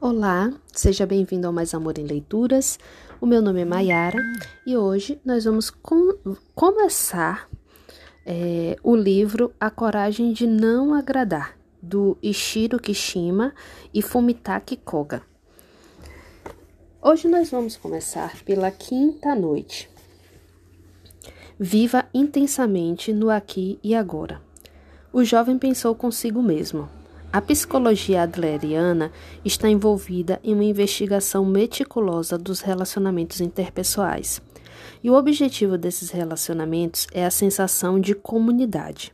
Olá, 0.00 0.52
seja 0.72 1.04
bem-vindo 1.04 1.48
ao 1.48 1.52
Mais 1.52 1.74
Amor 1.74 1.98
em 1.98 2.06
Leituras. 2.06 2.78
O 3.20 3.26
meu 3.26 3.42
nome 3.42 3.62
é 3.62 3.64
Mayara 3.64 4.22
e 4.64 4.76
hoje 4.76 5.20
nós 5.24 5.44
vamos 5.44 5.70
com 5.70 6.16
começar 6.54 7.48
é, 8.24 8.76
o 8.84 8.94
livro 8.94 9.52
A 9.58 9.68
Coragem 9.72 10.32
de 10.32 10.46
Não 10.46 10.94
Agradar, 10.94 11.58
do 11.82 12.16
Ishiro 12.22 12.78
Kishima 12.78 13.52
e 13.92 14.00
Fumitaki 14.00 14.76
Koga. 14.76 15.20
Hoje 17.02 17.26
nós 17.26 17.50
vamos 17.50 17.76
começar 17.76 18.40
pela 18.44 18.70
quinta 18.70 19.34
noite. 19.34 19.90
Viva 21.58 22.08
intensamente 22.14 23.12
no 23.12 23.30
aqui 23.30 23.80
e 23.82 23.96
agora. 23.96 24.40
O 25.12 25.24
jovem 25.24 25.58
pensou 25.58 25.92
consigo 25.92 26.40
mesmo. 26.40 26.97
A 27.30 27.42
psicologia 27.42 28.22
adleriana 28.22 29.12
está 29.44 29.68
envolvida 29.68 30.40
em 30.42 30.54
uma 30.54 30.64
investigação 30.64 31.44
meticulosa 31.44 32.38
dos 32.38 32.62
relacionamentos 32.62 33.42
interpessoais. 33.42 34.40
E 35.04 35.10
o 35.10 35.14
objetivo 35.14 35.76
desses 35.76 36.08
relacionamentos 36.08 37.06
é 37.12 37.26
a 37.26 37.30
sensação 37.30 38.00
de 38.00 38.14
comunidade. 38.14 39.12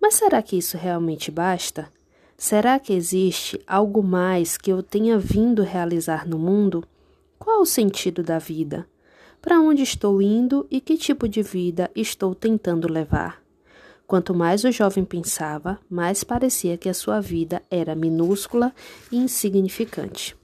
Mas 0.00 0.14
será 0.14 0.40
que 0.40 0.56
isso 0.56 0.78
realmente 0.78 1.30
basta? 1.30 1.90
Será 2.38 2.78
que 2.78 2.94
existe 2.94 3.60
algo 3.66 4.02
mais 4.02 4.56
que 4.56 4.72
eu 4.72 4.82
tenha 4.82 5.18
vindo 5.18 5.62
realizar 5.62 6.26
no 6.26 6.38
mundo? 6.38 6.82
Qual 7.38 7.60
o 7.60 7.66
sentido 7.66 8.22
da 8.22 8.38
vida? 8.38 8.86
Para 9.42 9.60
onde 9.60 9.82
estou 9.82 10.22
indo 10.22 10.66
e 10.70 10.80
que 10.80 10.96
tipo 10.96 11.28
de 11.28 11.42
vida 11.42 11.90
estou 11.94 12.34
tentando 12.34 12.90
levar? 12.90 13.41
Quanto 14.12 14.34
mais 14.34 14.62
o 14.62 14.70
jovem 14.70 15.06
pensava, 15.06 15.78
mais 15.88 16.22
parecia 16.22 16.76
que 16.76 16.86
a 16.86 16.92
sua 16.92 17.18
vida 17.18 17.62
era 17.70 17.94
minúscula 17.94 18.70
e 19.10 19.16
insignificante. 19.16 20.36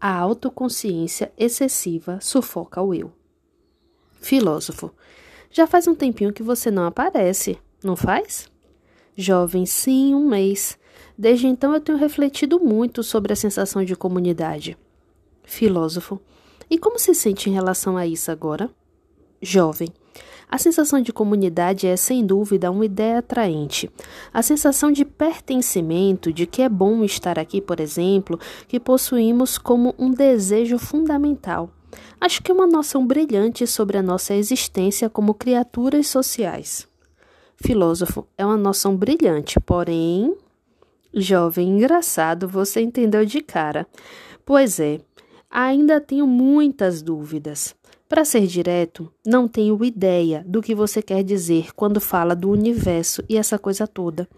A 0.00 0.12
autoconsciência 0.16 1.30
excessiva 1.38 2.18
sufoca 2.20 2.82
o 2.82 2.92
eu. 2.92 3.12
Filósofo, 4.20 4.92
já 5.48 5.64
faz 5.64 5.86
um 5.86 5.94
tempinho 5.94 6.32
que 6.32 6.42
você 6.42 6.72
não 6.72 6.86
aparece, 6.86 7.56
não 7.84 7.94
faz? 7.94 8.50
Jovem, 9.16 9.64
sim, 9.64 10.12
um 10.12 10.28
mês. 10.28 10.76
Desde 11.16 11.46
então 11.46 11.72
eu 11.72 11.80
tenho 11.80 11.98
refletido 11.98 12.58
muito 12.58 13.04
sobre 13.04 13.32
a 13.32 13.36
sensação 13.36 13.84
de 13.84 13.94
comunidade. 13.94 14.76
Filósofo, 15.44 16.20
e 16.68 16.76
como 16.76 16.98
se 16.98 17.14
sente 17.14 17.48
em 17.48 17.52
relação 17.52 17.96
a 17.96 18.08
isso 18.08 18.28
agora? 18.28 18.68
Jovem, 19.40 19.92
a 20.50 20.58
sensação 20.58 21.00
de 21.00 21.12
comunidade 21.12 21.86
é, 21.86 21.96
sem 21.96 22.26
dúvida, 22.26 22.72
uma 22.72 22.84
ideia 22.84 23.18
atraente. 23.18 23.88
A 24.34 24.42
sensação 24.42 24.90
de 24.90 25.04
pertencimento, 25.04 26.32
de 26.32 26.44
que 26.44 26.60
é 26.60 26.68
bom 26.68 27.04
estar 27.04 27.38
aqui, 27.38 27.60
por 27.60 27.78
exemplo, 27.78 28.38
que 28.66 28.80
possuímos 28.80 29.56
como 29.56 29.94
um 29.96 30.10
desejo 30.10 30.76
fundamental. 30.76 31.70
Acho 32.20 32.42
que 32.42 32.50
é 32.50 32.54
uma 32.54 32.66
noção 32.66 33.06
brilhante 33.06 33.64
sobre 33.64 33.96
a 33.96 34.02
nossa 34.02 34.34
existência 34.34 35.08
como 35.08 35.34
criaturas 35.34 36.08
sociais. 36.08 36.88
Filósofo, 37.54 38.26
é 38.36 38.44
uma 38.44 38.56
noção 38.56 38.96
brilhante, 38.96 39.60
porém. 39.60 40.36
Jovem, 41.14 41.68
engraçado, 41.68 42.48
você 42.48 42.80
entendeu 42.80 43.24
de 43.24 43.40
cara. 43.40 43.86
Pois 44.44 44.80
é, 44.80 45.00
ainda 45.48 46.00
tenho 46.00 46.26
muitas 46.26 47.02
dúvidas. 47.02 47.74
Para 48.10 48.24
ser 48.24 48.44
direto, 48.48 49.08
não 49.24 49.46
tenho 49.46 49.84
ideia 49.84 50.44
do 50.44 50.60
que 50.60 50.74
você 50.74 51.00
quer 51.00 51.22
dizer 51.22 51.72
quando 51.76 52.00
fala 52.00 52.34
do 52.34 52.50
universo 52.50 53.22
e 53.28 53.36
essa 53.36 53.56
coisa 53.56 53.86
toda. 53.86 54.28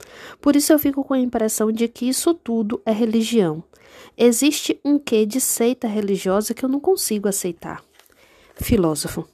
Por 0.43 0.55
isso 0.55 0.75
eu 0.75 0.79
fico 0.79 1.03
com 1.03 1.15
a 1.15 1.19
impressão 1.19 1.73
de 1.73 1.89
que 1.89 2.07
isso 2.07 2.35
tudo 2.35 2.83
é 2.85 2.93
religião. 2.93 3.65
Existe 4.15 4.79
um 4.85 4.99
quê 4.99 5.25
de 5.25 5.41
seita 5.41 5.89
religiosa 5.89 6.53
que 6.53 6.63
eu 6.63 6.69
não 6.69 6.79
consigo 6.79 7.27
aceitar. 7.27 7.83
Filósofo. 8.57 9.27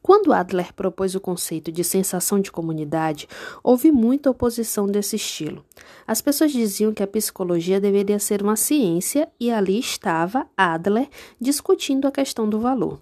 Quando 0.00 0.32
Adler 0.32 0.72
propôs 0.72 1.16
o 1.16 1.20
conceito 1.20 1.72
de 1.72 1.82
sensação 1.82 2.38
de 2.38 2.52
comunidade, 2.52 3.26
houve 3.64 3.90
muita 3.90 4.30
oposição 4.30 4.86
desse 4.86 5.16
estilo. 5.16 5.64
As 6.06 6.22
pessoas 6.22 6.52
diziam 6.52 6.94
que 6.94 7.02
a 7.02 7.06
psicologia 7.06 7.80
deveria 7.80 8.20
ser 8.20 8.44
uma 8.44 8.54
ciência 8.54 9.28
e 9.40 9.50
ali 9.50 9.80
estava 9.80 10.46
Adler 10.56 11.08
discutindo 11.40 12.06
a 12.06 12.12
questão 12.12 12.48
do 12.48 12.60
valor. 12.60 13.00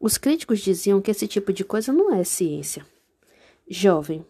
Os 0.00 0.18
críticos 0.18 0.60
diziam 0.60 1.00
que 1.00 1.10
esse 1.10 1.26
tipo 1.26 1.52
de 1.52 1.64
coisa 1.64 1.92
não 1.92 2.14
é 2.14 2.24
ciência. 2.24 2.84
Jovem, 3.68 4.24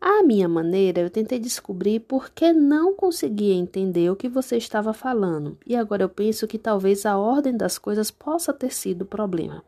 à 0.00 0.22
minha 0.22 0.48
maneira, 0.48 1.00
eu 1.00 1.10
tentei 1.10 1.38
descobrir 1.38 2.00
por 2.00 2.30
que 2.30 2.52
não 2.52 2.94
conseguia 2.94 3.54
entender 3.54 4.10
o 4.10 4.16
que 4.16 4.28
você 4.28 4.56
estava 4.56 4.92
falando, 4.92 5.58
e 5.66 5.74
agora 5.74 6.04
eu 6.04 6.08
penso 6.08 6.46
que 6.46 6.58
talvez 6.58 7.06
a 7.06 7.18
ordem 7.18 7.56
das 7.56 7.78
coisas 7.78 8.10
possa 8.10 8.52
ter 8.52 8.72
sido 8.72 9.02
o 9.02 9.06
problema. 9.06 9.64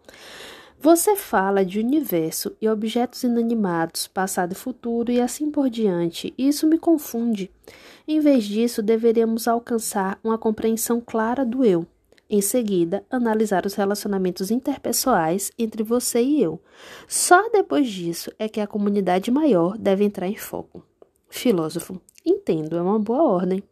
Você 0.81 1.16
fala 1.16 1.65
de 1.65 1.80
universo 1.80 2.56
e 2.60 2.69
objetos 2.69 3.25
inanimados, 3.25 4.06
passado 4.06 4.53
e 4.53 4.54
futuro 4.54 5.10
e 5.10 5.20
assim 5.20 5.50
por 5.50 5.69
diante, 5.69 6.32
e 6.38 6.47
isso 6.47 6.69
me 6.69 6.78
confunde. 6.78 7.50
Em 8.06 8.20
vez 8.20 8.44
disso, 8.44 8.80
deveríamos 8.80 9.48
alcançar 9.48 10.20
uma 10.22 10.38
compreensão 10.38 11.00
clara 11.00 11.44
do 11.44 11.65
eu. 11.65 11.84
Em 12.31 12.43
seguida, 12.43 13.05
analisar 13.11 13.65
os 13.65 13.75
relacionamentos 13.75 14.50
interpessoais 14.50 15.50
entre 15.59 15.83
você 15.83 16.21
e 16.21 16.43
eu. 16.43 16.61
Só 17.06 17.49
depois 17.49 17.89
disso 17.89 18.31
é 18.39 18.49
que 18.49 18.61
a 18.61 18.66
comunidade 18.66 19.31
maior 19.31 19.78
deve 19.78 20.05
entrar 20.05 20.28
em 20.28 20.37
foco. 20.37 20.84
Filósofo, 21.31 22.00
entendo, 22.25 22.77
é 22.77 22.83
uma 22.83 22.99
boa 22.99 23.22
ordem. 23.22 23.62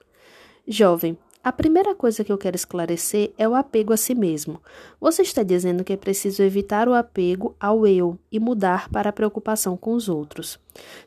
Jovem, 0.66 1.18
a 1.46 1.52
primeira 1.52 1.94
coisa 1.94 2.24
que 2.24 2.32
eu 2.32 2.36
quero 2.36 2.56
esclarecer 2.56 3.32
é 3.38 3.48
o 3.48 3.54
apego 3.54 3.92
a 3.92 3.96
si 3.96 4.16
mesmo. 4.16 4.60
Você 5.00 5.22
está 5.22 5.44
dizendo 5.44 5.84
que 5.84 5.92
é 5.92 5.96
preciso 5.96 6.42
evitar 6.42 6.88
o 6.88 6.92
apego 6.92 7.54
ao 7.60 7.86
eu 7.86 8.18
e 8.32 8.40
mudar 8.40 8.88
para 8.88 9.10
a 9.10 9.12
preocupação 9.12 9.76
com 9.76 9.92
os 9.92 10.08
outros. 10.08 10.58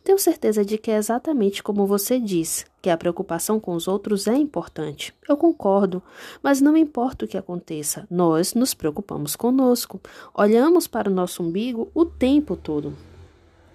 Tenho 0.02 0.18
certeza 0.18 0.64
de 0.64 0.78
que 0.78 0.92
é 0.92 0.96
exatamente 0.96 1.62
como 1.62 1.86
você 1.86 2.18
diz, 2.18 2.66
que 2.82 2.90
a 2.90 2.96
preocupação 2.96 3.60
com 3.60 3.74
os 3.74 3.86
outros 3.86 4.28
é 4.28 4.36
importante. 4.38 5.14
Eu 5.28 5.36
concordo, 5.36 6.02
mas 6.42 6.62
não 6.62 6.78
importa 6.78 7.26
o 7.26 7.28
que 7.28 7.38
aconteça, 7.38 8.08
nós 8.10 8.54
nos 8.54 8.74
preocupamos 8.74 9.36
conosco. 9.36 10.00
Olhamos 10.34 10.88
para 10.88 11.10
o 11.10 11.14
nosso 11.14 11.44
umbigo 11.44 11.92
o 11.94 12.06
tempo 12.06 12.56
todo. 12.56 12.94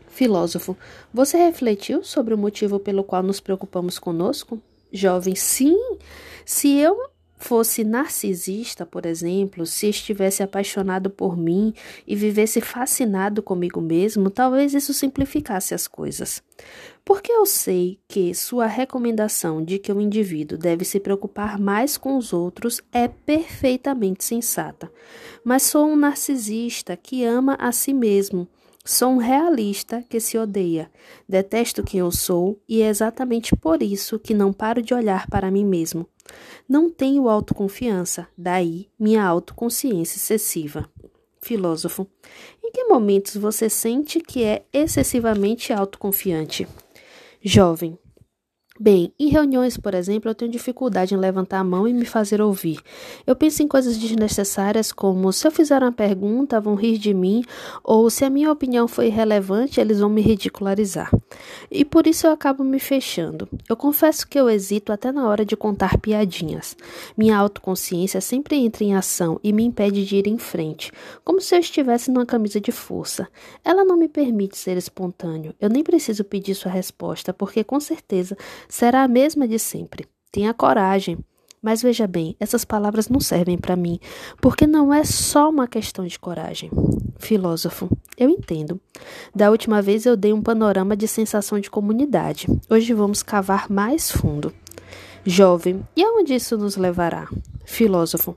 Filósofo, 0.09 0.75
você 1.13 1.37
refletiu 1.37 2.03
sobre 2.03 2.33
o 2.33 2.39
motivo 2.39 2.79
pelo 2.79 3.05
qual 3.05 3.23
nos 3.23 3.39
preocupamos 3.39 3.99
conosco? 3.99 4.59
Jovem, 4.94 5.34
sim. 5.34 5.77
Se 6.47 6.78
eu 6.78 6.97
fosse 7.37 7.82
narcisista, 7.82 8.87
por 8.87 9.05
exemplo, 9.05 9.66
se 9.66 9.88
estivesse 9.88 10.43
apaixonado 10.43 11.10
por 11.10 11.37
mim 11.37 11.75
e 12.06 12.15
vivesse 12.15 12.60
fascinado 12.60 13.43
comigo 13.43 13.81
mesmo, 13.81 14.31
talvez 14.31 14.72
isso 14.72 14.94
simplificasse 14.94 15.75
as 15.75 15.88
coisas. 15.88 16.41
Porque 17.05 17.32
eu 17.32 17.44
sei 17.44 17.99
que 18.09 18.32
sua 18.34 18.66
recomendação 18.66 19.62
de 19.62 19.78
que 19.81 19.93
o 19.93 20.00
indivíduo 20.00 20.56
deve 20.56 20.84
se 20.84 21.00
preocupar 21.00 21.59
mais 21.59 21.99
com 21.99 22.16
os 22.16 22.32
outros 22.32 22.81
é 22.93 23.09
perfeitamente 23.09 24.25
sensata. 24.25 24.91
Mas 25.44 25.65
sou 25.65 25.87
um 25.87 25.97
narcisista 25.97 26.97
que 26.97 27.25
ama 27.25 27.56
a 27.59 27.72
si 27.72 27.93
mesmo 27.93 28.49
Sou 28.87 29.12
um 29.12 29.17
realista 29.17 30.05
que 30.11 30.21
se 30.21 30.37
odeia. 30.37 30.91
Detesto 31.27 31.83
quem 31.83 32.00
eu 32.00 32.11
sou 32.12 32.61
e 32.69 32.83
é 32.83 32.89
exatamente 32.89 33.56
por 33.56 33.83
isso 33.83 34.19
que 34.19 34.34
não 34.34 34.53
paro 34.53 34.83
de 34.83 34.93
olhar 34.93 35.27
para 35.27 35.50
mim 35.50 35.65
mesmo. 35.65 36.06
Não 36.69 36.91
tenho 36.91 37.27
autoconfiança, 37.27 38.28
daí 38.37 38.91
minha 38.99 39.25
autoconsciência 39.25 40.19
excessiva. 40.19 40.87
Filósofo, 41.41 42.06
em 42.62 42.71
que 42.71 42.84
momentos 42.84 43.39
você 43.39 43.71
sente 43.71 44.21
que 44.21 44.44
é 44.44 44.67
excessivamente 44.71 45.73
autoconfiante? 45.73 46.69
Jovem, 47.41 47.99
Bem, 48.81 49.12
em 49.21 49.29
reuniões, 49.29 49.77
por 49.77 49.95
exemplo, 49.95 50.29
eu 50.29 50.35
tenho 50.35 50.51
dificuldade 50.51 51.15
em 51.15 51.17
levantar 51.17 51.61
a 51.61 51.65
mão 51.65 51.87
e 51.87 51.93
me 51.93 52.05
fazer 52.05 52.43
ouvir. 52.43 52.81
Eu 53.25 53.37
penso 53.37 53.62
em 53.62 53.69
coisas 53.69 53.97
desnecessárias 53.97 54.91
como 54.91 55.32
se 55.32 55.47
eu 55.47 55.53
fizer 55.53 55.81
uma 55.81 55.93
pergunta, 55.93 56.61
vão 56.61 56.75
rir 56.75 56.99
de 56.99 57.15
mim, 57.15 57.44
ou 57.85 58.11
se 58.11 58.25
a 58.25 58.31
minha 58.31 58.50
opinião 58.50 58.88
foi 58.88 59.06
irrelevante, 59.06 59.81
eles 59.81 60.00
vão 60.00 60.11
me 60.11 60.21
ridicularizar. 60.21 61.09
E 61.71 61.85
por 61.85 62.05
isso 62.09 62.26
eu 62.26 62.32
acabo 62.32 62.65
me 62.65 62.81
fechando. 62.81 63.49
Eu 63.69 63.76
confesso 63.76 64.26
que 64.26 64.37
eu 64.37 64.50
hesito 64.50 64.93
até 64.93 65.12
na 65.12 65.29
hora 65.29 65.44
de 65.44 65.56
contar 65.56 65.97
piadinhas. 65.99 66.76
Minha 67.17 67.38
autoconsciência 67.38 68.21
sempre 68.21 68.56
entra 68.56 68.82
em 68.82 68.97
ação 68.97 69.38
e 69.44 69.53
me 69.53 69.62
impede 69.62 70.05
de 70.05 70.17
ir 70.17 70.26
em 70.26 70.37
frente, 70.37 70.91
como 71.25 71.41
se 71.41 71.55
eu 71.55 71.61
estivesse 71.61 72.11
numa 72.11 72.26
camisa 72.26 72.61
de 72.61 72.73
força. 72.73 73.29
Ela 73.65 73.85
não 73.85 73.97
me 73.97 74.09
permite 74.09 74.59
ser 74.59 74.76
espontâneo. 74.76 75.55
Eu 75.61 75.69
nem 75.69 75.85
preciso 75.85 76.25
pedir 76.25 76.56
sua 76.56 76.73
resposta, 76.73 77.32
porque 77.32 77.62
com 77.62 77.79
certeza 77.79 78.37
será 78.69 79.02
a 79.02 79.08
mesma 79.08 79.46
de 79.46 79.58
sempre. 79.58 80.06
Tenha 80.31 80.52
coragem. 80.52 81.19
Mas 81.62 81.81
veja 81.81 82.06
bem, 82.06 82.37
essas 82.38 82.62
palavras 82.62 83.08
não 83.08 83.19
servem 83.19 83.56
para 83.56 83.75
mim, 83.75 83.99
porque 84.38 84.66
não 84.66 84.93
é 84.93 85.02
só 85.02 85.49
uma 85.49 85.66
questão 85.66 86.06
de 86.06 86.19
coragem. 86.19 86.70
Filósofo, 87.19 87.88
eu 88.19 88.28
entendo. 88.28 88.78
Da 89.34 89.50
última 89.50 89.81
vez 89.81 90.05
eu 90.05 90.14
dei 90.14 90.31
um 90.31 90.43
panorama 90.43 90.94
de 90.94 91.08
sensação 91.08 91.58
de 91.58 91.70
comunidade. 91.70 92.46
Hoje 92.69 92.93
vamos 92.93 93.22
cavar 93.22 93.70
mais 93.70 94.11
fundo. 94.11 94.52
Jovem, 95.25 95.82
e 95.96 96.05
aonde 96.05 96.34
isso 96.34 96.58
nos 96.58 96.76
levará? 96.76 97.28
Filósofo, 97.64 98.37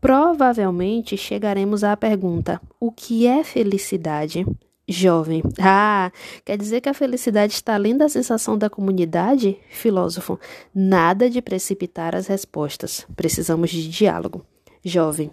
provavelmente 0.00 1.16
chegaremos 1.16 1.82
à 1.82 1.96
pergunta: 1.96 2.60
o 2.78 2.92
que 2.92 3.26
é 3.26 3.42
felicidade? 3.42 4.46
Jovem, 4.90 5.40
ah, 5.60 6.10
quer 6.44 6.58
dizer 6.58 6.80
que 6.80 6.88
a 6.88 6.94
felicidade 6.94 7.52
está 7.52 7.74
além 7.74 7.96
da 7.96 8.08
sensação 8.08 8.58
da 8.58 8.68
comunidade? 8.68 9.56
Filósofo, 9.70 10.38
nada 10.74 11.30
de 11.30 11.40
precipitar 11.40 12.16
as 12.16 12.26
respostas, 12.26 13.06
precisamos 13.14 13.70
de 13.70 13.88
diálogo. 13.88 14.44
Jovem, 14.84 15.30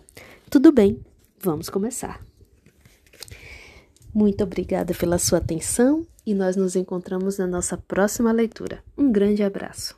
tudo 0.48 0.72
bem, 0.72 1.00
vamos 1.40 1.70
começar. 1.70 2.22
Muito 4.14 4.44
obrigada 4.44 4.94
pela 4.94 5.18
sua 5.18 5.40
atenção 5.40 6.06
e 6.24 6.36
nós 6.36 6.56
nos 6.56 6.76
encontramos 6.76 7.40
na 7.40 7.48
nossa 7.48 7.78
próxima 7.78 8.32
leitura. 8.32 8.84
Um 8.96 9.12
grande 9.12 9.42
abraço. 9.42 9.98